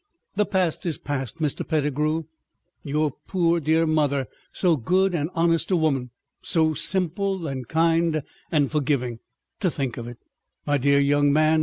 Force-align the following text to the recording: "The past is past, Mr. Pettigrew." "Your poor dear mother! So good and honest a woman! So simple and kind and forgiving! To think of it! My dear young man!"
"The 0.35 0.47
past 0.47 0.83
is 0.87 0.97
past, 0.97 1.37
Mr. 1.37 1.63
Pettigrew." 1.63 2.23
"Your 2.83 3.11
poor 3.27 3.59
dear 3.59 3.85
mother! 3.85 4.27
So 4.51 4.75
good 4.75 5.13
and 5.13 5.29
honest 5.35 5.69
a 5.69 5.75
woman! 5.77 6.09
So 6.41 6.73
simple 6.73 7.45
and 7.45 7.67
kind 7.67 8.23
and 8.51 8.71
forgiving! 8.71 9.19
To 9.59 9.69
think 9.69 9.97
of 9.97 10.07
it! 10.07 10.17
My 10.65 10.79
dear 10.79 10.99
young 10.99 11.31
man!" 11.31 11.59